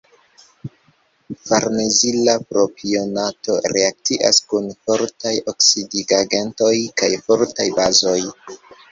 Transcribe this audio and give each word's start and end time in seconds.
Farnezila 1.47 2.31
propionato 2.53 3.57
reakcias 3.73 4.39
kun 4.53 4.71
fortaj 4.87 5.33
oksidigagentoj 5.53 6.71
kaj 7.03 7.11
fortaj 7.27 7.69
bazoj. 7.81 8.17